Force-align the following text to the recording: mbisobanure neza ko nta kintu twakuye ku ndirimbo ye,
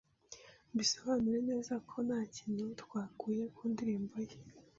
mbisobanure 0.73 1.39
neza 1.49 1.73
ko 1.89 1.95
nta 2.07 2.19
kintu 2.35 2.65
twakuye 2.81 3.43
ku 3.55 3.61
ndirimbo 3.71 4.15
ye, 4.27 4.37